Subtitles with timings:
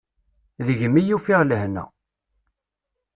[0.65, 1.85] Deg-m i ufiɣ lehna.